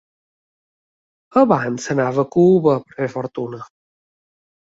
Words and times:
Abans 1.41 1.85
s'anava 1.89 2.25
a 2.25 2.31
Cuba 2.37 2.75
per 2.87 2.95
fer 3.01 3.09
fortuna. 3.19 3.61